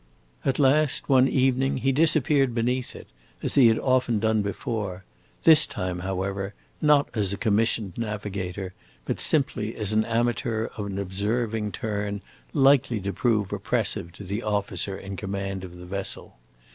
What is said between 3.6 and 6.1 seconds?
had often done before; this time,